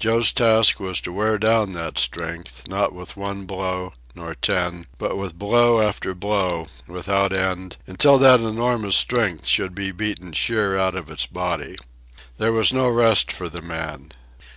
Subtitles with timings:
[0.00, 5.16] Joe's task was to wear down that strength, not with one blow, nor ten, but
[5.16, 10.96] with blow after blow, without end, until that enormous strength should be beaten sheer out
[10.96, 11.76] of its body.
[12.38, 14.10] There was no rest for the man.